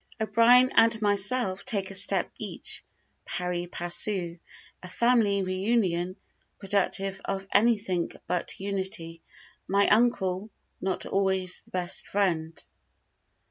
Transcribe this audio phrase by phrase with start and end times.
[0.19, 2.83] O'BRIEN AND MYSELF TAKE A STEP EACH,
[3.25, 4.39] "PARI PASSU"
[4.81, 6.15] A FAMILY REUNION,
[6.57, 9.21] PRODUCTIVE OF ANYTHING BUT UNITY
[9.67, 10.49] MY UNCLE,
[10.81, 12.65] NOT ALWAYS THE BEST FRIEND.